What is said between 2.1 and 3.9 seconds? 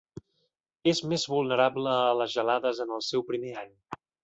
les gelades en el seu primer any.